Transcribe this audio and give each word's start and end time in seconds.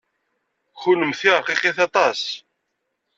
Kennemti 0.81 1.31
rqiqit 1.39 1.77
aṭas. 1.87 2.21